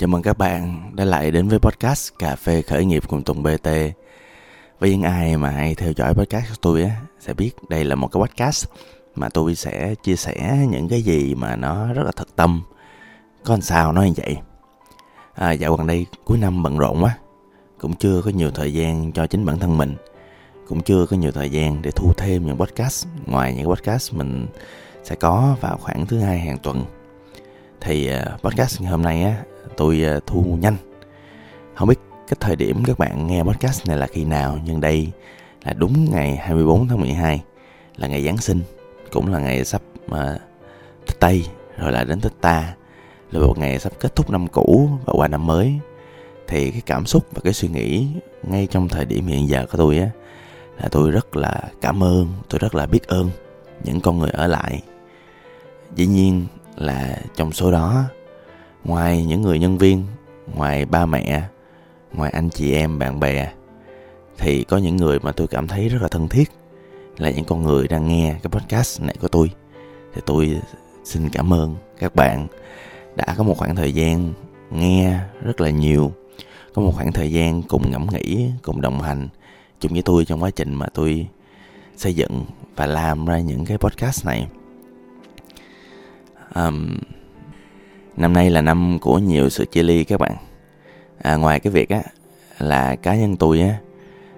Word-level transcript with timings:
Chào 0.00 0.08
mừng 0.08 0.22
các 0.22 0.38
bạn 0.38 0.90
đã 0.94 1.04
lại 1.04 1.30
đến 1.30 1.48
với 1.48 1.58
podcast 1.58 2.12
Cà 2.18 2.36
phê 2.36 2.62
khởi 2.62 2.84
nghiệp 2.84 3.02
cùng 3.08 3.22
Tùng 3.22 3.42
BT. 3.42 3.68
Với 4.78 4.90
những 4.90 5.02
ai 5.02 5.36
mà 5.36 5.50
hay 5.50 5.74
theo 5.74 5.92
dõi 5.96 6.14
podcast 6.14 6.48
của 6.48 6.56
tôi 6.60 6.82
á, 6.82 6.90
sẽ 7.18 7.34
biết 7.34 7.50
đây 7.68 7.84
là 7.84 7.94
một 7.94 8.08
cái 8.12 8.22
podcast 8.22 8.66
mà 9.14 9.28
tôi 9.28 9.54
sẽ 9.54 9.94
chia 10.02 10.16
sẻ 10.16 10.66
những 10.70 10.88
cái 10.88 11.02
gì 11.02 11.34
mà 11.34 11.56
nó 11.56 11.92
rất 11.92 12.02
là 12.04 12.12
thật 12.16 12.28
tâm. 12.36 12.62
Có 13.44 13.58
sao 13.62 13.92
nói 13.92 14.06
như 14.06 14.14
vậy. 14.16 14.36
À, 15.34 15.52
dạo 15.52 15.76
gần 15.76 15.86
đây 15.86 16.06
cuối 16.24 16.38
năm 16.38 16.62
bận 16.62 16.78
rộn 16.78 17.02
quá, 17.02 17.18
cũng 17.80 17.94
chưa 17.94 18.22
có 18.24 18.30
nhiều 18.30 18.50
thời 18.50 18.72
gian 18.72 19.12
cho 19.12 19.26
chính 19.26 19.44
bản 19.44 19.58
thân 19.58 19.78
mình. 19.78 19.96
Cũng 20.68 20.82
chưa 20.82 21.06
có 21.06 21.16
nhiều 21.16 21.32
thời 21.32 21.50
gian 21.50 21.82
để 21.82 21.90
thu 21.90 22.12
thêm 22.16 22.46
những 22.46 22.56
podcast 22.56 23.06
ngoài 23.26 23.54
những 23.54 23.70
podcast 23.70 24.14
mình 24.14 24.46
sẽ 25.04 25.14
có 25.14 25.56
vào 25.60 25.78
khoảng 25.80 26.06
thứ 26.06 26.18
hai 26.18 26.38
hàng 26.38 26.58
tuần 26.58 26.84
thì 27.80 28.06
à, 28.06 28.24
podcast 28.42 28.82
hôm 28.82 29.02
nay 29.02 29.22
á 29.22 29.36
tôi 29.76 30.04
à, 30.04 30.20
thu 30.26 30.58
nhanh. 30.60 30.76
Không 31.74 31.88
biết 31.88 31.98
cái 32.28 32.36
thời 32.40 32.56
điểm 32.56 32.84
các 32.84 32.98
bạn 32.98 33.26
nghe 33.26 33.42
podcast 33.42 33.88
này 33.88 33.96
là 33.96 34.06
khi 34.06 34.24
nào 34.24 34.58
nhưng 34.64 34.80
đây 34.80 35.08
là 35.64 35.72
đúng 35.72 36.06
ngày 36.10 36.36
24 36.36 36.88
tháng 36.88 37.00
12 37.00 37.42
là 37.96 38.08
ngày 38.08 38.24
Giáng 38.24 38.38
sinh 38.38 38.60
cũng 39.12 39.32
là 39.32 39.38
ngày 39.38 39.64
sắp 39.64 39.82
uh, 40.06 40.40
Tết 41.06 41.20
Tây 41.20 41.46
rồi 41.78 41.92
là 41.92 42.04
đến 42.04 42.20
Tết 42.20 42.32
Ta 42.40 42.74
là 43.32 43.40
một 43.40 43.58
ngày 43.58 43.78
sắp 43.78 43.92
kết 44.00 44.16
thúc 44.16 44.30
năm 44.30 44.46
cũ 44.48 44.88
và 45.04 45.12
qua 45.16 45.28
năm 45.28 45.46
mới. 45.46 45.78
Thì 46.48 46.70
cái 46.70 46.82
cảm 46.86 47.06
xúc 47.06 47.26
và 47.34 47.40
cái 47.44 47.52
suy 47.52 47.68
nghĩ 47.68 48.06
ngay 48.42 48.68
trong 48.70 48.88
thời 48.88 49.04
điểm 49.04 49.26
hiện 49.26 49.48
giờ 49.48 49.66
của 49.72 49.78
tôi 49.78 49.98
á 49.98 50.10
là 50.82 50.88
tôi 50.90 51.10
rất 51.10 51.36
là 51.36 51.62
cảm 51.80 52.02
ơn 52.02 52.28
tôi 52.48 52.58
rất 52.58 52.74
là 52.74 52.86
biết 52.86 53.06
ơn 53.06 53.30
những 53.84 54.00
con 54.00 54.18
người 54.18 54.30
ở 54.30 54.46
lại. 54.46 54.82
Dĩ 55.94 56.06
nhiên 56.06 56.46
là 56.76 57.18
trong 57.36 57.52
số 57.52 57.70
đó, 57.70 58.04
ngoài 58.84 59.24
những 59.24 59.42
người 59.42 59.58
nhân 59.58 59.78
viên, 59.78 60.04
ngoài 60.54 60.84
ba 60.84 61.06
mẹ, 61.06 61.42
ngoài 62.12 62.30
anh 62.30 62.50
chị 62.50 62.72
em, 62.72 62.98
bạn 62.98 63.20
bè, 63.20 63.52
thì 64.38 64.64
có 64.64 64.76
những 64.76 64.96
người 64.96 65.18
mà 65.18 65.32
tôi 65.32 65.46
cảm 65.46 65.68
thấy 65.68 65.88
rất 65.88 66.02
là 66.02 66.08
thân 66.08 66.28
thiết, 66.28 66.50
là 67.18 67.30
những 67.30 67.44
con 67.44 67.62
người 67.62 67.88
đang 67.88 68.08
nghe 68.08 68.36
cái 68.42 68.50
podcast 68.50 69.02
này 69.02 69.14
của 69.20 69.28
tôi. 69.28 69.50
Thì 70.14 70.20
tôi 70.26 70.60
xin 71.04 71.28
cảm 71.28 71.52
ơn 71.52 71.76
các 71.98 72.14
bạn 72.14 72.46
đã 73.16 73.34
có 73.36 73.44
một 73.44 73.58
khoảng 73.58 73.76
thời 73.76 73.92
gian 73.92 74.32
nghe 74.70 75.18
rất 75.42 75.60
là 75.60 75.70
nhiều, 75.70 76.12
có 76.74 76.82
một 76.82 76.92
khoảng 76.94 77.12
thời 77.12 77.32
gian 77.32 77.62
cùng 77.62 77.90
ngẫm 77.90 78.06
nghĩ, 78.12 78.50
cùng 78.62 78.80
đồng 78.80 79.00
hành 79.00 79.28
chung 79.80 79.92
với 79.92 80.02
tôi 80.02 80.24
trong 80.24 80.42
quá 80.42 80.50
trình 80.50 80.74
mà 80.74 80.86
tôi 80.94 81.26
xây 81.96 82.14
dựng 82.14 82.44
và 82.76 82.86
làm 82.86 83.26
ra 83.26 83.38
những 83.38 83.64
cái 83.64 83.78
podcast 83.78 84.26
này 84.26 84.46
um, 86.54 86.98
năm 88.16 88.32
nay 88.32 88.50
là 88.50 88.60
năm 88.60 88.98
của 89.00 89.18
nhiều 89.18 89.48
sự 89.48 89.64
chia 89.64 89.82
ly 89.82 90.04
các 90.04 90.20
bạn. 90.20 90.36
À, 91.22 91.36
ngoài 91.36 91.60
cái 91.60 91.72
việc 91.72 91.88
á 91.88 92.02
là 92.58 92.96
cá 92.96 93.14
nhân 93.14 93.36
tôi 93.36 93.60
á 93.60 93.78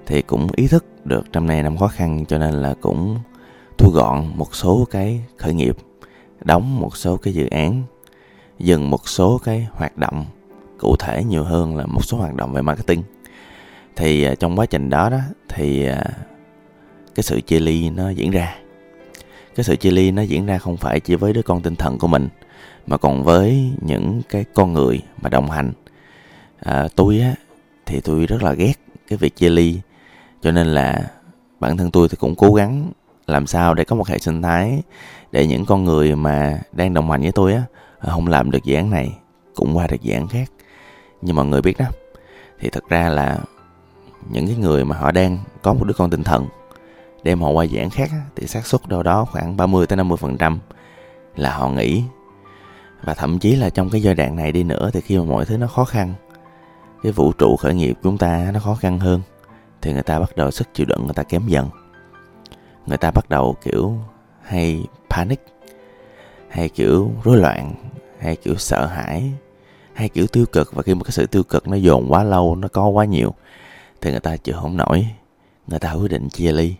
thì 0.07 0.23
cũng 0.23 0.49
ý 0.57 0.69
thức 0.69 0.85
được 1.05 1.25
năm 1.33 1.47
nay 1.47 1.63
năm 1.63 1.77
khó 1.77 1.89
khăn 1.89 2.25
cho 2.29 2.39
nên 2.39 2.55
là 2.55 2.75
cũng 2.81 3.19
thu 3.79 3.91
gọn 3.91 4.27
một 4.35 4.55
số 4.55 4.87
cái 4.91 5.21
khởi 5.37 5.55
nghiệp 5.55 5.77
đóng 6.41 6.81
một 6.81 6.97
số 6.97 7.17
cái 7.17 7.35
dự 7.35 7.47
án 7.47 7.83
dừng 8.59 8.91
một 8.91 9.09
số 9.09 9.41
cái 9.45 9.69
hoạt 9.73 9.99
động 9.99 10.25
cụ 10.79 10.97
thể 10.99 11.25
nhiều 11.25 11.45
hơn 11.45 11.77
là 11.77 11.87
một 11.87 12.05
số 12.05 12.19
hoạt 12.19 12.35
động 12.35 12.53
về 12.53 12.63
marketing. 12.63 13.03
Thì 13.97 14.25
à, 14.25 14.35
trong 14.35 14.59
quá 14.59 14.67
trình 14.67 14.91
đó 14.91 15.11
đó 15.11 15.19
thì 15.49 15.87
à, 15.87 16.05
cái 17.15 17.23
sự 17.23 17.41
chia 17.41 17.61
ly 17.61 17.91
nó 17.91 18.11
diễn 18.11 18.31
ra 18.31 18.62
cái 19.55 19.64
sự 19.64 19.77
chia 19.77 19.91
ly 19.91 20.11
nó 20.11 20.22
diễn 20.22 20.47
ra 20.47 20.58
không 20.58 20.77
phải 20.77 21.00
chỉ 21.00 21.14
với 21.14 21.33
đứa 21.33 21.42
con 21.42 21.61
tinh 21.61 21.77
thần 21.77 21.98
của 21.98 22.06
mình 22.06 22.28
mà 22.86 22.97
còn 22.97 23.22
với 23.22 23.72
những 23.81 24.22
cái 24.28 24.45
con 24.55 24.72
người 24.72 25.00
mà 25.22 25.31
đồng 25.31 25.50
hành. 25.50 25.72
À, 26.61 26.89
tôi 26.97 27.20
á 27.20 27.34
thì 27.86 28.00
tôi 28.00 28.27
rất 28.27 28.42
là 28.42 28.53
ghét 28.53 28.75
cái 29.08 29.17
việc 29.17 29.36
chia 29.36 29.50
ly 29.50 29.80
cho 30.42 30.53
nên 30.53 30.67
là 30.67 31.11
bản 31.61 31.77
thân 31.77 31.91
tôi 31.91 32.08
thì 32.08 32.17
cũng 32.20 32.34
cố 32.34 32.55
gắng 32.55 32.92
làm 33.27 33.46
sao 33.46 33.74
để 33.74 33.85
có 33.85 33.96
một 33.96 34.08
hệ 34.08 34.18
sinh 34.18 34.42
thái 34.42 34.83
để 35.33 35.46
những 35.46 35.67
con 35.67 35.85
người 35.85 36.17
mà 36.17 36.58
đang 36.73 36.95
đồng 36.95 37.11
hành 37.11 37.23
với 37.23 37.33
tôi 37.33 37.52
á 37.52 37.62
không 38.01 38.29
làm 38.29 38.51
được 38.51 38.64
dự 38.64 38.74
án 38.74 38.91
này 38.91 39.12
cũng 39.55 39.77
qua 39.77 39.86
được 39.86 40.02
dự 40.02 40.14
án 40.14 40.29
khác. 40.29 40.51
Nhưng 41.23 41.36
mọi 41.36 41.46
người 41.46 41.62
biết 41.62 41.79
đó 41.79 41.86
thì 42.61 42.68
thật 42.70 42.89
ra 42.89 43.08
là 43.08 43.39
những 44.30 44.46
cái 44.46 44.57
người 44.57 44.85
mà 44.85 44.96
họ 44.96 45.11
đang 45.11 45.39
có 45.62 45.74
một 45.74 45.85
đứa 45.85 45.95
con 45.95 46.11
tinh 46.11 46.24
thần 46.24 46.46
đem 47.23 47.41
họ 47.41 47.51
qua 47.51 47.67
giảng 47.67 47.91
khác 47.91 48.11
thì 48.37 48.47
xác 48.47 48.67
suất 48.67 48.89
đâu 48.89 49.03
đó 49.03 49.25
khoảng 49.25 49.57
30 49.57 49.87
tới 49.87 49.99
50% 49.99 50.59
là 51.37 51.55
họ 51.55 51.69
nghỉ. 51.69 52.03
Và 53.05 53.15
thậm 53.15 53.39
chí 53.39 53.57
là 53.57 53.71
trong 53.71 53.91
cái 53.91 54.03
giai 54.03 54.15
đoạn 54.15 54.37
này 54.37 54.53
đi 54.53 54.63
nữa 54.63 54.91
thì 54.93 55.01
khi 55.01 55.19
mà 55.19 55.25
mọi 55.25 55.45
thứ 55.45 55.57
nó 55.57 55.67
khó 55.67 55.85
khăn, 55.85 56.15
cái 57.03 57.13
vũ 57.13 57.33
trụ 57.33 57.57
khởi 57.57 57.75
nghiệp 57.75 57.99
chúng 58.03 58.19
ta 58.19 58.51
nó 58.55 58.61
khó 58.61 58.75
khăn 58.75 59.01
hơn 59.01 59.21
thì 59.83 59.93
người 59.93 60.03
ta 60.03 60.19
bắt 60.19 60.37
đầu 60.37 60.51
sức 60.51 60.69
chịu 60.75 60.87
đựng 60.87 61.05
người 61.05 61.15
ta 61.15 61.23
kém 61.23 61.47
dần. 61.47 61.69
Người 62.87 62.99
ta 62.99 63.11
bắt 63.11 63.29
đầu 63.29 63.57
kiểu 63.65 63.95
hay 64.43 64.85
panic, 65.11 65.41
hay 66.49 66.69
kiểu 66.69 67.11
rối 67.25 67.37
loạn, 67.37 67.75
hay 68.19 68.37
kiểu 68.37 68.55
sợ 68.55 68.87
hãi, 68.87 69.33
hay 69.93 70.09
kiểu 70.09 70.27
tiêu 70.27 70.45
cực 70.53 70.75
và 70.75 70.83
khi 70.83 70.95
một 70.95 71.05
cái 71.05 71.13
sự 71.13 71.27
tiêu 71.27 71.43
cực 71.43 71.69
nó 71.69 71.77
dồn 71.77 72.13
quá 72.13 72.23
lâu, 72.23 72.57
nó 72.57 72.69
có 72.69 72.89
quá 72.89 73.05
nhiều 73.05 73.35
thì 74.01 74.11
người 74.11 74.21
ta 74.21 74.37
chịu 74.37 74.55
không 74.61 74.77
nổi, 74.77 75.07
người 75.67 75.79
ta 75.79 75.93
quyết 75.93 76.11
định 76.11 76.29
chia 76.29 76.53
ly 76.53 76.75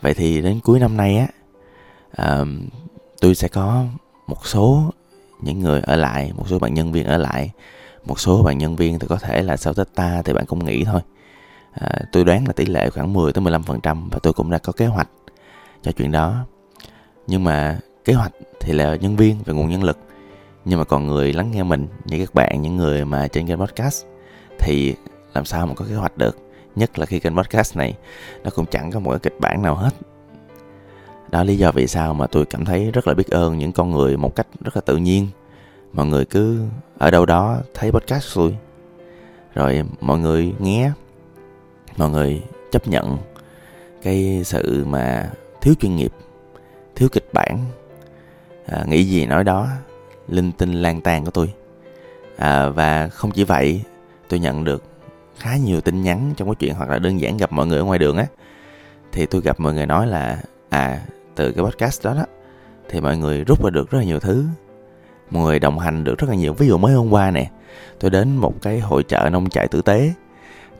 vậy 0.00 0.14
thì 0.14 0.42
đến 0.42 0.60
cuối 0.60 0.80
năm 0.80 0.96
nay 0.96 1.16
á 1.16 1.28
uh, 2.40 2.48
tôi 3.20 3.34
sẽ 3.34 3.48
có 3.48 3.84
một 4.26 4.46
số 4.46 4.92
những 5.42 5.60
người 5.60 5.80
ở 5.80 5.96
lại 5.96 6.32
một 6.36 6.44
số 6.48 6.58
bạn 6.58 6.74
nhân 6.74 6.92
viên 6.92 7.06
ở 7.06 7.18
lại. 7.18 7.50
Một 8.04 8.20
số 8.20 8.42
bạn 8.42 8.58
nhân 8.58 8.76
viên 8.76 8.98
thì 8.98 9.06
có 9.08 9.16
thể 9.16 9.42
là 9.42 9.56
sau 9.56 9.74
tết 9.74 9.94
ta 9.94 10.22
thì 10.24 10.32
bạn 10.32 10.46
cũng 10.46 10.64
nghỉ 10.64 10.84
thôi. 10.84 11.00
À, 11.72 11.90
tôi 12.12 12.24
đoán 12.24 12.46
là 12.46 12.52
tỷ 12.52 12.66
lệ 12.66 12.90
khoảng 12.90 13.12
10 13.12 13.32
tới 13.32 13.42
15 13.42 13.62
phần 13.62 13.80
trăm 13.80 14.08
và 14.10 14.18
tôi 14.22 14.32
cũng 14.32 14.50
đã 14.50 14.58
có 14.58 14.72
kế 14.72 14.86
hoạch 14.86 15.08
cho 15.82 15.92
chuyện 15.92 16.12
đó. 16.12 16.44
Nhưng 17.26 17.44
mà 17.44 17.78
kế 18.04 18.12
hoạch 18.12 18.32
thì 18.60 18.72
là 18.72 18.96
nhân 18.96 19.16
viên 19.16 19.36
và 19.44 19.52
nguồn 19.52 19.70
nhân 19.70 19.84
lực. 19.84 19.98
Nhưng 20.64 20.78
mà 20.78 20.84
còn 20.84 21.06
người 21.06 21.32
lắng 21.32 21.50
nghe 21.50 21.62
mình 21.62 21.86
như 22.04 22.18
các 22.18 22.34
bạn 22.34 22.62
những 22.62 22.76
người 22.76 23.04
mà 23.04 23.28
trên 23.28 23.46
kênh 23.46 23.58
podcast 23.58 24.04
thì 24.58 24.94
làm 25.34 25.44
sao 25.44 25.66
mà 25.66 25.74
có 25.74 25.84
kế 25.88 25.94
hoạch 25.94 26.16
được? 26.16 26.36
Nhất 26.80 26.98
là 26.98 27.06
khi 27.06 27.20
kênh 27.20 27.36
podcast 27.36 27.76
này 27.76 27.96
nó 28.44 28.50
cũng 28.54 28.66
chẳng 28.66 28.90
có 28.90 29.00
một 29.00 29.10
cái 29.10 29.18
kịch 29.22 29.40
bản 29.40 29.62
nào 29.62 29.74
hết. 29.74 29.94
Đó 31.30 31.42
lý 31.42 31.56
do 31.56 31.72
vì 31.72 31.86
sao 31.86 32.14
mà 32.14 32.26
tôi 32.26 32.46
cảm 32.46 32.64
thấy 32.64 32.90
rất 32.90 33.08
là 33.08 33.14
biết 33.14 33.30
ơn 33.30 33.58
những 33.58 33.72
con 33.72 33.90
người 33.90 34.16
một 34.16 34.36
cách 34.36 34.46
rất 34.60 34.76
là 34.76 34.80
tự 34.80 34.96
nhiên. 34.96 35.28
Mọi 35.92 36.06
người 36.06 36.24
cứ 36.24 36.66
ở 36.98 37.10
đâu 37.10 37.26
đó 37.26 37.60
thấy 37.74 37.92
podcast 37.92 38.36
tôi 38.36 38.56
rồi 39.54 39.82
mọi 40.00 40.18
người 40.18 40.52
nghe 40.58 40.92
mọi 41.96 42.10
người 42.10 42.42
chấp 42.70 42.88
nhận 42.88 43.18
cái 44.02 44.42
sự 44.44 44.84
mà 44.88 45.30
thiếu 45.60 45.74
chuyên 45.80 45.96
nghiệp 45.96 46.12
thiếu 46.96 47.08
kịch 47.12 47.28
bản. 47.32 47.58
À, 48.66 48.84
nghĩ 48.86 49.04
gì 49.04 49.26
nói 49.26 49.44
đó 49.44 49.68
linh 50.28 50.52
tinh 50.52 50.72
lan 50.72 51.00
tan 51.00 51.24
của 51.24 51.30
tôi. 51.30 51.54
À, 52.36 52.68
và 52.68 53.08
không 53.08 53.30
chỉ 53.30 53.44
vậy 53.44 53.82
tôi 54.28 54.40
nhận 54.40 54.64
được 54.64 54.89
khá 55.40 55.56
nhiều 55.56 55.80
tin 55.80 56.02
nhắn 56.02 56.32
trong 56.36 56.48
cái 56.48 56.54
chuyện 56.54 56.74
hoặc 56.74 56.88
là 56.88 56.98
đơn 56.98 57.20
giản 57.20 57.36
gặp 57.36 57.52
mọi 57.52 57.66
người 57.66 57.78
ở 57.78 57.84
ngoài 57.84 57.98
đường 57.98 58.16
á. 58.16 58.26
Thì 59.12 59.26
tôi 59.26 59.40
gặp 59.40 59.60
mọi 59.60 59.74
người 59.74 59.86
nói 59.86 60.06
là 60.06 60.42
à 60.68 61.00
từ 61.34 61.52
cái 61.52 61.64
podcast 61.64 62.04
đó 62.04 62.14
đó 62.14 62.24
thì 62.88 63.00
mọi 63.00 63.16
người 63.16 63.44
rút 63.44 63.64
ra 63.64 63.70
được 63.70 63.90
rất 63.90 63.98
là 63.98 64.04
nhiều 64.04 64.20
thứ. 64.20 64.44
Mọi 65.30 65.42
người 65.42 65.58
đồng 65.58 65.78
hành 65.78 66.04
được 66.04 66.18
rất 66.18 66.30
là 66.30 66.36
nhiều. 66.36 66.52
Ví 66.52 66.66
dụ 66.66 66.78
mới 66.78 66.94
hôm 66.94 67.10
qua 67.10 67.30
nè 67.30 67.50
tôi 68.00 68.10
đến 68.10 68.36
một 68.36 68.54
cái 68.62 68.80
hội 68.80 69.02
chợ 69.02 69.28
nông 69.32 69.50
trại 69.50 69.68
tử 69.68 69.82
tế. 69.82 70.12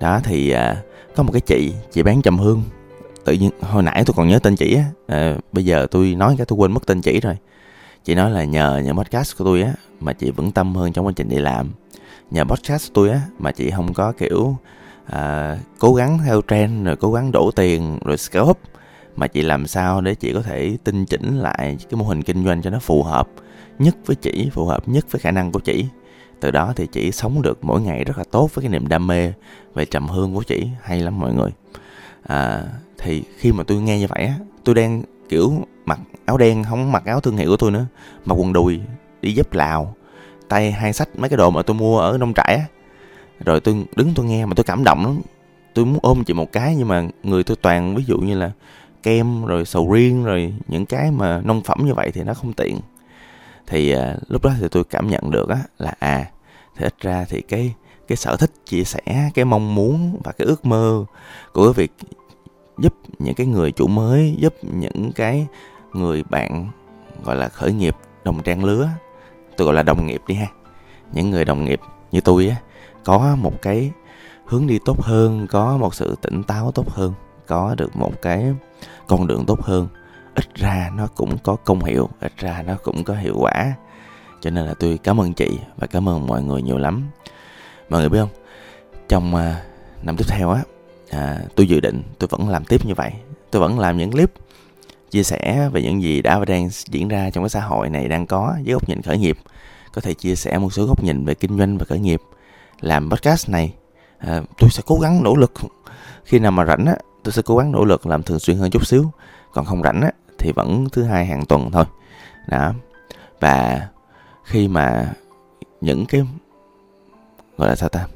Đó 0.00 0.20
thì 0.24 0.50
à, 0.50 0.76
có 1.16 1.22
một 1.22 1.32
cái 1.32 1.40
chị 1.40 1.72
chị 1.92 2.02
bán 2.02 2.22
trầm 2.22 2.38
hương. 2.38 2.62
Tự 3.24 3.32
nhiên 3.32 3.50
hồi 3.60 3.82
nãy 3.82 4.02
tôi 4.06 4.14
còn 4.16 4.28
nhớ 4.28 4.38
tên 4.38 4.56
chị 4.56 4.74
á 4.74 4.84
à, 5.06 5.36
bây 5.52 5.64
giờ 5.64 5.86
tôi 5.90 6.14
nói 6.14 6.34
cái 6.38 6.46
tôi 6.46 6.56
quên 6.56 6.72
mất 6.72 6.86
tên 6.86 7.00
chị 7.00 7.20
rồi. 7.20 7.36
Chị 8.04 8.14
nói 8.14 8.30
là 8.30 8.44
nhờ 8.44 8.82
những 8.84 8.96
podcast 8.96 9.38
của 9.38 9.44
tôi 9.44 9.62
á 9.62 9.72
mà 10.00 10.12
chị 10.12 10.30
vững 10.30 10.52
tâm 10.52 10.74
hơn 10.74 10.92
trong 10.92 11.06
quá 11.06 11.12
trình 11.16 11.28
đi 11.28 11.38
làm 11.38 11.70
nhờ 12.30 12.44
podcast 12.44 12.92
tôi 12.94 13.10
á 13.10 13.20
mà 13.38 13.52
chị 13.52 13.70
không 13.70 13.94
có 13.94 14.12
kiểu 14.12 14.56
à, 15.06 15.56
cố 15.78 15.94
gắng 15.94 16.18
theo 16.24 16.40
trend 16.48 16.86
rồi 16.86 16.96
cố 16.96 17.12
gắng 17.12 17.32
đổ 17.32 17.50
tiền 17.50 17.98
rồi 18.04 18.16
scope 18.16 18.60
mà 19.16 19.26
chị 19.26 19.42
làm 19.42 19.66
sao 19.66 20.00
để 20.00 20.14
chị 20.14 20.32
có 20.32 20.42
thể 20.42 20.76
tinh 20.84 21.06
chỉnh 21.06 21.38
lại 21.38 21.76
cái 21.90 21.96
mô 21.96 22.04
hình 22.04 22.22
kinh 22.22 22.44
doanh 22.44 22.62
cho 22.62 22.70
nó 22.70 22.78
phù 22.78 23.02
hợp 23.02 23.28
nhất 23.78 23.96
với 24.06 24.16
chị 24.16 24.50
phù 24.52 24.66
hợp 24.66 24.88
nhất 24.88 25.06
với 25.10 25.20
khả 25.20 25.30
năng 25.30 25.52
của 25.52 25.60
chị. 25.60 25.86
Từ 26.40 26.50
đó 26.50 26.72
thì 26.76 26.86
chị 26.86 27.12
sống 27.12 27.42
được 27.42 27.64
mỗi 27.64 27.80
ngày 27.80 28.04
rất 28.04 28.18
là 28.18 28.24
tốt 28.30 28.54
với 28.54 28.62
cái 28.62 28.70
niềm 28.70 28.88
đam 28.88 29.06
mê 29.06 29.32
về 29.74 29.84
trầm 29.84 30.08
hương 30.08 30.34
của 30.34 30.42
chị. 30.42 30.68
Hay 30.82 31.00
lắm 31.00 31.20
mọi 31.20 31.34
người. 31.34 31.50
À, 32.22 32.62
thì 32.98 33.22
khi 33.38 33.52
mà 33.52 33.64
tôi 33.64 33.80
nghe 33.80 33.98
như 33.98 34.06
vậy 34.06 34.24
á 34.24 34.34
tôi 34.64 34.74
đang 34.74 35.02
kiểu 35.28 35.52
mặc 35.84 36.00
áo 36.24 36.38
đen 36.38 36.64
không 36.64 36.92
mặc 36.92 37.04
áo 37.04 37.20
thương 37.20 37.36
hiệu 37.36 37.50
của 37.50 37.56
tôi 37.56 37.70
nữa 37.70 37.86
mặc 38.24 38.34
quần 38.34 38.52
đùi 38.52 38.80
đi 39.22 39.32
dép 39.32 39.52
lào 39.52 39.94
tay 40.50 40.72
hai 40.72 40.92
sách 40.92 41.08
mấy 41.16 41.28
cái 41.28 41.36
đồ 41.36 41.50
mà 41.50 41.62
tôi 41.62 41.74
mua 41.74 41.98
ở 41.98 42.18
nông 42.18 42.34
trại 42.34 42.54
á. 42.54 42.64
Rồi 43.44 43.60
tôi 43.60 43.86
đứng 43.96 44.14
tôi 44.14 44.26
nghe 44.26 44.46
mà 44.46 44.54
tôi 44.54 44.64
cảm 44.64 44.84
động 44.84 45.04
lắm. 45.04 45.20
Tôi 45.74 45.84
muốn 45.84 45.98
ôm 46.02 46.24
chị 46.24 46.34
một 46.34 46.52
cái 46.52 46.74
nhưng 46.78 46.88
mà 46.88 47.08
người 47.22 47.44
tôi 47.44 47.56
toàn 47.56 47.94
ví 47.94 48.04
dụ 48.06 48.18
như 48.18 48.38
là 48.38 48.50
kem 49.02 49.44
rồi 49.44 49.64
sầu 49.64 49.92
riêng 49.92 50.24
rồi 50.24 50.54
những 50.68 50.86
cái 50.86 51.10
mà 51.10 51.40
nông 51.44 51.62
phẩm 51.62 51.78
như 51.86 51.94
vậy 51.94 52.10
thì 52.10 52.22
nó 52.22 52.34
không 52.34 52.52
tiện. 52.52 52.80
Thì 53.66 53.92
à, 53.92 54.16
lúc 54.28 54.44
đó 54.44 54.50
thì 54.60 54.68
tôi 54.70 54.84
cảm 54.84 55.10
nhận 55.10 55.30
được 55.30 55.48
á 55.48 55.58
là 55.78 55.94
à 55.98 56.24
thì 56.76 56.86
ít 56.86 56.94
ra 57.00 57.24
thì 57.28 57.40
cái 57.40 57.74
cái 58.08 58.16
sở 58.16 58.36
thích 58.36 58.50
chia 58.66 58.84
sẻ 58.84 59.30
cái 59.34 59.44
mong 59.44 59.74
muốn 59.74 60.20
và 60.24 60.32
cái 60.32 60.46
ước 60.46 60.66
mơ 60.66 61.04
của 61.52 61.64
cái 61.64 61.72
việc 61.72 61.92
giúp 62.78 62.94
những 63.18 63.34
cái 63.34 63.46
người 63.46 63.72
chủ 63.72 63.86
mới 63.86 64.36
giúp 64.38 64.54
những 64.62 65.12
cái 65.12 65.46
người 65.92 66.22
bạn 66.30 66.68
gọi 67.24 67.36
là 67.36 67.48
khởi 67.48 67.72
nghiệp 67.72 67.96
đồng 68.24 68.42
trang 68.42 68.64
lứa 68.64 68.88
tôi 69.56 69.66
gọi 69.66 69.74
là 69.74 69.82
đồng 69.82 70.06
nghiệp 70.06 70.22
đi 70.26 70.34
ha. 70.34 70.46
Những 71.12 71.30
người 71.30 71.44
đồng 71.44 71.64
nghiệp 71.64 71.80
như 72.12 72.20
tôi 72.20 72.48
á 72.48 72.56
có 73.04 73.36
một 73.40 73.62
cái 73.62 73.90
hướng 74.44 74.66
đi 74.66 74.78
tốt 74.84 75.02
hơn 75.02 75.46
có 75.50 75.76
một 75.76 75.94
sự 75.94 76.16
tỉnh 76.22 76.42
táo 76.42 76.72
tốt 76.72 76.90
hơn 76.90 77.12
có 77.46 77.74
được 77.78 77.96
một 77.96 78.22
cái 78.22 78.44
con 79.06 79.26
đường 79.26 79.44
tốt 79.46 79.62
hơn. 79.62 79.88
Ít 80.34 80.54
ra 80.54 80.90
nó 80.96 81.06
cũng 81.06 81.38
có 81.38 81.56
công 81.64 81.84
hiệu 81.84 82.08
ít 82.20 82.32
ra 82.36 82.62
nó 82.66 82.74
cũng 82.82 83.04
có 83.04 83.14
hiệu 83.14 83.34
quả. 83.38 83.72
Cho 84.40 84.50
nên 84.50 84.66
là 84.66 84.74
tôi 84.74 84.98
cảm 85.02 85.20
ơn 85.20 85.32
chị 85.32 85.58
và 85.76 85.86
cảm 85.86 86.08
ơn 86.08 86.26
mọi 86.26 86.42
người 86.42 86.62
nhiều 86.62 86.78
lắm. 86.78 87.08
Mọi 87.90 88.00
người 88.00 88.08
biết 88.08 88.18
không? 88.18 88.28
Trong 89.08 89.34
uh, 89.34 89.40
năm 90.04 90.16
tiếp 90.16 90.24
theo 90.28 90.50
á 90.50 90.62
à, 91.10 91.38
tôi 91.56 91.66
dự 91.66 91.80
định 91.80 92.02
tôi 92.18 92.28
vẫn 92.28 92.48
làm 92.48 92.64
tiếp 92.64 92.86
như 92.86 92.94
vậy. 92.94 93.12
Tôi 93.50 93.60
vẫn 93.60 93.78
làm 93.78 93.98
những 93.98 94.12
clip 94.12 94.32
chia 95.10 95.22
sẻ 95.22 95.68
về 95.72 95.82
những 95.82 96.02
gì 96.02 96.22
đã 96.22 96.38
và 96.38 96.44
đang 96.44 96.68
diễn 96.70 97.08
ra 97.08 97.30
trong 97.30 97.44
cái 97.44 97.48
xã 97.48 97.60
hội 97.60 97.90
này 97.90 98.08
đang 98.08 98.26
có 98.26 98.54
với 98.64 98.72
góc 98.72 98.88
nhìn 98.88 99.02
khởi 99.02 99.18
nghiệp. 99.18 99.38
Có 99.92 100.00
thể 100.00 100.14
chia 100.14 100.36
sẻ 100.36 100.58
một 100.58 100.72
số 100.72 100.86
góc 100.86 101.02
nhìn 101.04 101.24
về 101.24 101.34
kinh 101.34 101.58
doanh 101.58 101.78
và 101.78 101.84
khởi 101.84 101.98
nghiệp. 101.98 102.20
Làm 102.80 103.10
podcast 103.10 103.48
này 103.48 103.74
à, 104.18 104.42
tôi 104.58 104.70
sẽ 104.70 104.82
cố 104.86 104.98
gắng 104.98 105.22
nỗ 105.22 105.36
lực. 105.36 105.52
Khi 106.24 106.38
nào 106.38 106.52
mà 106.52 106.64
rảnh 106.64 106.86
á 106.86 106.94
tôi 107.22 107.32
sẽ 107.32 107.42
cố 107.42 107.56
gắng 107.56 107.72
nỗ 107.72 107.84
lực 107.84 108.06
làm 108.06 108.22
thường 108.22 108.38
xuyên 108.38 108.56
hơn 108.56 108.70
chút 108.70 108.86
xíu. 108.86 109.10
Còn 109.52 109.64
không 109.64 109.82
rảnh 109.82 110.00
á 110.02 110.10
thì 110.38 110.52
vẫn 110.52 110.86
thứ 110.92 111.02
hai 111.02 111.26
hàng 111.26 111.46
tuần 111.46 111.70
thôi. 111.70 111.84
Đó. 112.48 112.72
Và 113.40 113.88
khi 114.44 114.68
mà 114.68 115.12
những 115.80 116.06
cái 116.06 116.22
gọi 117.58 117.68
là 117.68 117.76
sao 117.76 117.88
ta? 117.88 118.06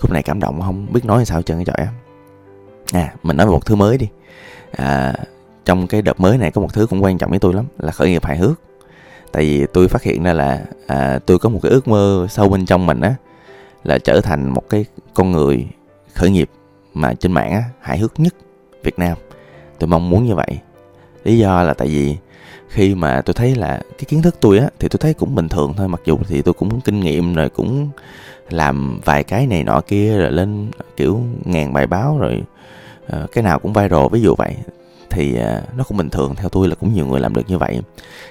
Khúc 0.00 0.12
này 0.12 0.22
cảm 0.22 0.40
động 0.40 0.60
không 0.60 0.92
biết 0.92 1.04
nói 1.04 1.24
sao 1.24 1.42
chân 1.42 1.58
cái 1.58 1.64
trời 1.64 1.86
á 1.86 1.92
à 2.92 3.14
mình 3.22 3.36
nói 3.36 3.46
một 3.46 3.66
thứ 3.66 3.74
mới 3.74 3.98
đi. 3.98 4.08
À, 4.72 5.14
trong 5.64 5.86
cái 5.86 6.02
đợt 6.02 6.20
mới 6.20 6.38
này 6.38 6.50
có 6.50 6.60
một 6.60 6.74
thứ 6.74 6.86
cũng 6.86 7.04
quan 7.04 7.18
trọng 7.18 7.30
với 7.30 7.38
tôi 7.38 7.54
lắm 7.54 7.64
là 7.78 7.92
khởi 7.92 8.10
nghiệp 8.10 8.24
hài 8.24 8.36
hước. 8.36 8.60
Tại 9.32 9.42
vì 9.42 9.66
tôi 9.72 9.88
phát 9.88 10.02
hiện 10.02 10.22
ra 10.22 10.32
là 10.32 10.64
à, 10.86 11.18
tôi 11.26 11.38
có 11.38 11.48
một 11.48 11.58
cái 11.62 11.72
ước 11.72 11.88
mơ 11.88 12.26
sâu 12.30 12.48
bên 12.48 12.66
trong 12.66 12.86
mình 12.86 13.00
á 13.00 13.14
là 13.84 13.98
trở 13.98 14.20
thành 14.20 14.50
một 14.50 14.68
cái 14.68 14.84
con 15.14 15.32
người 15.32 15.66
khởi 16.14 16.30
nghiệp 16.30 16.50
mà 16.94 17.14
trên 17.14 17.32
mạng 17.32 17.52
á 17.52 17.62
hài 17.80 17.98
hước 17.98 18.20
nhất 18.20 18.34
Việt 18.82 18.98
Nam. 18.98 19.18
Tôi 19.78 19.88
mong 19.88 20.10
muốn 20.10 20.26
như 20.26 20.34
vậy. 20.34 20.58
Lý 21.24 21.38
do 21.38 21.62
là 21.62 21.74
tại 21.74 21.88
vì 21.88 22.16
khi 22.68 22.94
mà 22.94 23.20
tôi 23.20 23.34
thấy 23.34 23.54
là 23.54 23.82
cái 23.98 24.04
kiến 24.08 24.22
thức 24.22 24.36
tôi 24.40 24.58
á 24.58 24.68
thì 24.78 24.88
tôi 24.88 24.98
thấy 24.98 25.14
cũng 25.14 25.34
bình 25.34 25.48
thường 25.48 25.72
thôi 25.76 25.88
mặc 25.88 26.00
dù 26.04 26.18
thì 26.28 26.42
tôi 26.42 26.54
cũng 26.54 26.80
kinh 26.80 27.00
nghiệm 27.00 27.34
rồi 27.34 27.48
cũng 27.48 27.88
làm 28.50 29.00
vài 29.04 29.24
cái 29.24 29.46
này 29.46 29.64
nọ 29.64 29.80
kia 29.80 30.18
rồi 30.18 30.30
lên 30.30 30.70
kiểu 30.96 31.20
ngàn 31.44 31.72
bài 31.72 31.86
báo 31.86 32.18
rồi 32.18 32.42
uh, 33.06 33.32
cái 33.32 33.44
nào 33.44 33.58
cũng 33.58 33.72
viral 33.72 34.06
ví 34.12 34.20
dụ 34.20 34.34
vậy 34.34 34.56
thì 35.10 35.36
à, 35.36 35.62
nó 35.76 35.84
cũng 35.84 35.96
bình 35.96 36.10
thường, 36.10 36.34
theo 36.34 36.48
tôi 36.48 36.68
là 36.68 36.74
cũng 36.74 36.94
nhiều 36.94 37.06
người 37.06 37.20
làm 37.20 37.34
được 37.34 37.48
như 37.48 37.58
vậy. 37.58 37.80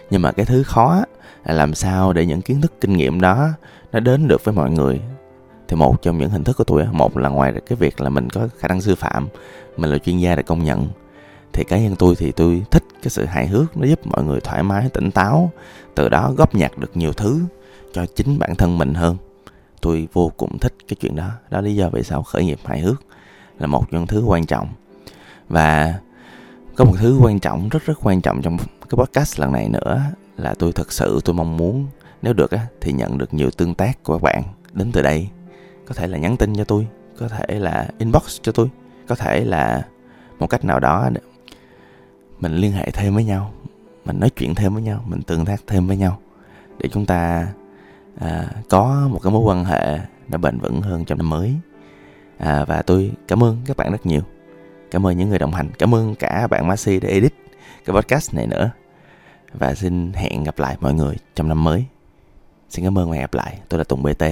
Nhưng 0.09 0.21
mà 0.21 0.31
cái 0.31 0.45
thứ 0.45 0.63
khó 0.63 1.03
là 1.45 1.53
làm 1.53 1.73
sao 1.73 2.13
để 2.13 2.25
những 2.25 2.41
kiến 2.41 2.61
thức, 2.61 2.73
kinh 2.81 2.93
nghiệm 2.93 3.21
đó 3.21 3.49
nó 3.91 3.99
đến 3.99 4.27
được 4.27 4.43
với 4.43 4.55
mọi 4.55 4.71
người. 4.71 5.01
Thì 5.67 5.75
một 5.75 6.01
trong 6.01 6.17
những 6.17 6.29
hình 6.29 6.43
thức 6.43 6.57
của 6.57 6.63
tôi 6.63 6.85
một 6.91 7.17
là 7.17 7.29
ngoài 7.29 7.53
cái 7.67 7.75
việc 7.75 8.01
là 8.01 8.09
mình 8.09 8.29
có 8.29 8.47
khả 8.57 8.67
năng 8.67 8.81
sư 8.81 8.95
phạm, 8.95 9.27
mình 9.77 9.91
là 9.91 9.97
chuyên 9.97 10.17
gia 10.17 10.35
được 10.35 10.45
công 10.45 10.63
nhận, 10.63 10.87
thì 11.53 11.63
cá 11.63 11.77
nhân 11.77 11.95
tôi 11.95 12.15
thì 12.15 12.31
tôi 12.31 12.63
thích 12.71 12.83
cái 13.03 13.09
sự 13.09 13.25
hài 13.25 13.47
hước, 13.47 13.77
nó 13.77 13.87
giúp 13.87 14.07
mọi 14.07 14.23
người 14.23 14.41
thoải 14.41 14.63
mái, 14.63 14.89
tỉnh 14.89 15.11
táo, 15.11 15.51
từ 15.95 16.09
đó 16.09 16.33
góp 16.37 16.55
nhặt 16.55 16.77
được 16.77 16.97
nhiều 16.97 17.13
thứ 17.13 17.39
cho 17.93 18.05
chính 18.15 18.39
bản 18.39 18.55
thân 18.55 18.77
mình 18.77 18.93
hơn. 18.93 19.17
Tôi 19.81 20.07
vô 20.13 20.31
cùng 20.37 20.59
thích 20.59 20.73
cái 20.87 20.97
chuyện 20.99 21.15
đó 21.15 21.29
đó 21.49 21.57
là 21.57 21.61
lý 21.61 21.75
do 21.75 21.89
vì 21.89 22.03
sao 22.03 22.23
khởi 22.23 22.45
nghiệp 22.45 22.59
hài 22.65 22.79
hước 22.79 23.01
là 23.59 23.67
một 23.67 23.91
trong 23.91 24.07
thứ 24.07 24.23
quan 24.25 24.45
trọng. 24.45 24.67
Và 25.49 25.93
có 26.79 26.85
một 26.85 26.95
thứ 26.99 27.19
quan 27.21 27.39
trọng 27.39 27.69
rất 27.69 27.85
rất 27.85 27.93
quan 28.03 28.21
trọng 28.21 28.41
trong 28.41 28.57
cái 28.57 28.97
podcast 28.97 29.39
lần 29.39 29.51
này 29.51 29.69
nữa 29.69 30.01
là 30.37 30.55
tôi 30.59 30.71
thật 30.71 30.91
sự 30.91 31.19
tôi 31.25 31.35
mong 31.35 31.57
muốn 31.57 31.87
nếu 32.21 32.33
được 32.33 32.51
á 32.51 32.67
thì 32.81 32.91
nhận 32.91 33.17
được 33.17 33.33
nhiều 33.33 33.51
tương 33.51 33.75
tác 33.75 34.03
của 34.03 34.13
các 34.13 34.21
bạn 34.21 34.43
đến 34.73 34.91
từ 34.91 35.01
đây. 35.01 35.29
Có 35.85 35.95
thể 35.95 36.07
là 36.07 36.17
nhắn 36.17 36.37
tin 36.37 36.55
cho 36.55 36.63
tôi 36.63 36.87
có 37.17 37.27
thể 37.27 37.59
là 37.59 37.87
inbox 37.97 38.39
cho 38.41 38.51
tôi 38.51 38.69
có 39.07 39.15
thể 39.15 39.45
là 39.45 39.85
một 40.39 40.47
cách 40.47 40.65
nào 40.65 40.79
đó 40.79 41.09
mình 42.39 42.55
liên 42.55 42.71
hệ 42.71 42.91
thêm 42.91 43.15
với 43.15 43.23
nhau 43.23 43.53
mình 44.05 44.19
nói 44.19 44.29
chuyện 44.29 44.55
thêm 44.55 44.73
với 44.73 44.83
nhau 44.83 45.03
mình 45.07 45.21
tương 45.21 45.45
tác 45.45 45.61
thêm 45.67 45.87
với 45.87 45.97
nhau 45.97 46.19
để 46.77 46.89
chúng 46.91 47.05
ta 47.05 47.47
à, 48.19 48.47
có 48.69 49.07
một 49.11 49.19
cái 49.23 49.33
mối 49.33 49.41
quan 49.45 49.65
hệ 49.65 49.99
nó 50.27 50.37
bền 50.37 50.59
vững 50.59 50.81
hơn 50.81 51.05
trong 51.05 51.17
năm 51.17 51.29
mới. 51.29 51.55
À, 52.37 52.65
và 52.65 52.81
tôi 52.81 53.11
cảm 53.27 53.43
ơn 53.43 53.57
các 53.65 53.77
bạn 53.77 53.91
rất 53.91 54.05
nhiều 54.05 54.21
cảm 54.91 55.07
ơn 55.07 55.17
những 55.17 55.29
người 55.29 55.39
đồng 55.39 55.53
hành. 55.53 55.69
Cảm 55.79 55.95
ơn 55.95 56.15
cả 56.15 56.47
bạn 56.47 56.67
Masi 56.67 56.99
để 56.99 57.09
edit 57.09 57.33
cái 57.85 57.93
podcast 57.93 58.33
này 58.33 58.47
nữa. 58.47 58.71
Và 59.53 59.75
xin 59.75 60.13
hẹn 60.13 60.43
gặp 60.43 60.59
lại 60.59 60.77
mọi 60.79 60.93
người 60.93 61.15
trong 61.35 61.47
năm 61.47 61.63
mới. 61.63 61.85
Xin 62.69 62.85
cảm 62.85 62.97
ơn 62.97 63.09
và 63.09 63.15
hẹn 63.15 63.23
gặp 63.23 63.33
lại. 63.33 63.59
Tôi 63.69 63.77
là 63.77 63.83
Tùng 63.83 64.03
BT 64.03 64.23